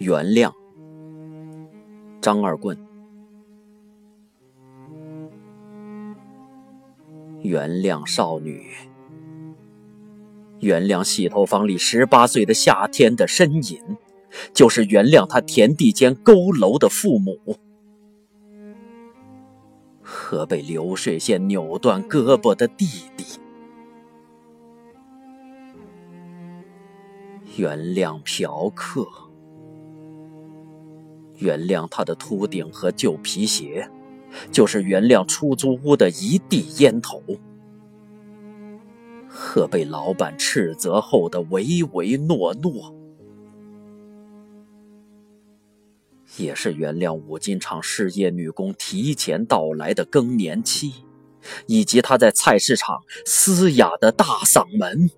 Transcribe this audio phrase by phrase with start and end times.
[0.00, 0.50] 原谅，
[2.22, 2.74] 张二棍。
[7.42, 8.64] 原谅少女，
[10.60, 13.98] 原谅洗头房里十八岁的夏天的身影，
[14.54, 17.58] 就是原谅他田地间佝偻的父母，
[20.00, 22.86] 和被流水线扭断胳膊的弟
[23.18, 23.38] 弟。
[27.58, 29.06] 原谅嫖客，
[31.40, 33.90] 原谅他的秃顶和旧皮鞋。
[34.52, 37.20] 就是原谅出租屋的一地烟头，
[39.28, 42.94] 和被老板斥责后的唯唯诺诺，
[46.36, 50.92] 也是原谅五金厂失业女工提前到来的更年期，
[51.66, 55.10] 以及她在菜市场嘶哑的大嗓门。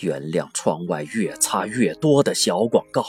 [0.00, 3.04] 原谅窗外越擦越多的小广告。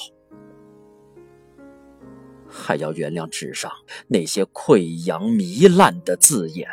[2.51, 3.71] 还要原谅纸上
[4.07, 6.67] 那些溃疡糜烂的字眼，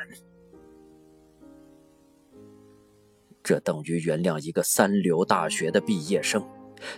[3.42, 6.42] 这等于原谅一个三流大学的毕业生，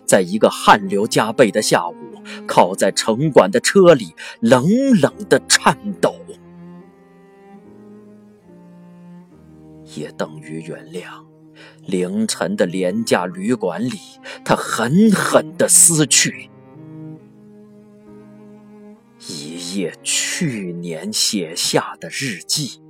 [0.07, 1.95] 在一个汗流浃背的下午，
[2.47, 4.65] 靠在城管的车里冷
[5.01, 6.15] 冷的颤抖，
[9.97, 11.27] 也等于原谅
[11.87, 13.99] 凌晨的廉价旅馆里，
[14.45, 16.51] 他狠狠的撕去。
[19.27, 22.81] 一页去年写下的日记，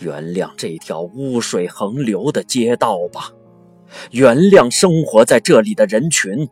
[0.00, 3.32] 原谅这条污水横流的街道吧，
[4.12, 6.48] 原谅生活在这里的人群，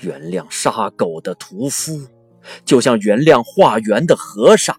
[0.00, 2.08] 原谅杀狗的屠夫，
[2.64, 4.76] 就像原谅化缘的和尚，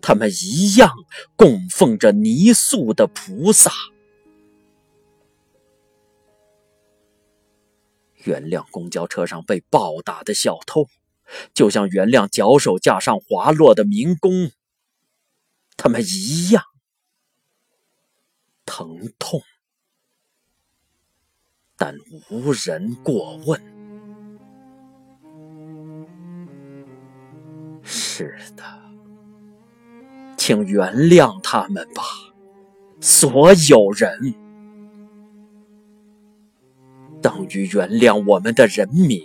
[0.00, 0.92] 他们一样
[1.36, 3.70] 供奉着泥塑的菩萨。
[8.24, 10.88] 原谅公交车上被暴打的小偷，
[11.54, 14.50] 就像原谅脚手架上滑落的民工，
[15.76, 16.64] 他们一样
[18.66, 19.40] 疼痛，
[21.76, 21.96] 但
[22.28, 23.62] 无人过问。
[27.82, 28.87] 是的，
[30.48, 32.02] 请原谅他们吧，
[33.02, 34.34] 所有人。
[37.20, 39.22] 等于原谅我们的人民，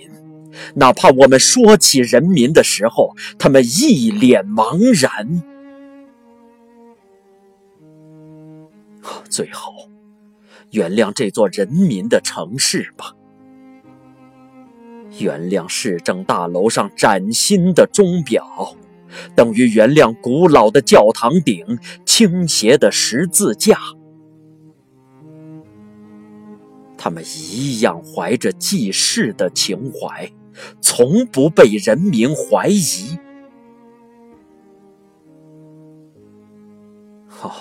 [0.76, 5.42] 哪怕我们说起人民的时候，他们一脸茫然。
[9.30, 9.72] 最后，
[10.72, 13.16] 原谅这座人民的城市吧，
[15.20, 18.76] 原谅市政大楼上崭新的钟表，
[19.36, 23.78] 等于原谅古老的教堂顶倾斜的十字架。
[26.98, 30.32] 他们一样怀着济世的情怀，
[30.80, 33.18] 从不被人民怀疑。
[37.42, 37.52] 哦，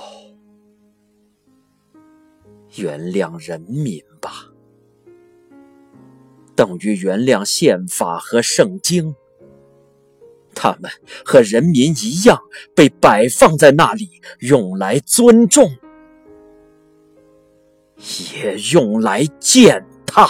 [2.76, 4.52] 原谅人民吧，
[6.54, 9.16] 等于原谅宪法和圣经。
[10.54, 10.90] 他们
[11.24, 12.38] 和人民一样，
[12.74, 14.08] 被摆放在那里，
[14.40, 15.70] 用来尊重。
[18.34, 20.28] 也用来践踏。